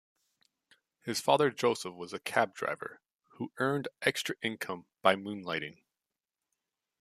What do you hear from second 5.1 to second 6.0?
moonlighting.